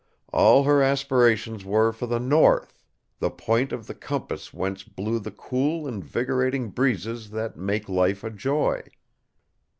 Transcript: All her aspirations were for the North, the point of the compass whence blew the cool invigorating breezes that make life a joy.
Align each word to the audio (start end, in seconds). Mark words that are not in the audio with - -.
All 0.33 0.63
her 0.63 0.81
aspirations 0.81 1.63
were 1.63 1.91
for 1.93 2.07
the 2.07 2.19
North, 2.19 2.73
the 3.19 3.29
point 3.29 3.71
of 3.71 3.85
the 3.85 3.93
compass 3.93 4.51
whence 4.51 4.81
blew 4.81 5.19
the 5.19 5.29
cool 5.29 5.87
invigorating 5.87 6.69
breezes 6.71 7.29
that 7.29 7.55
make 7.55 7.87
life 7.87 8.23
a 8.23 8.31
joy. 8.31 8.81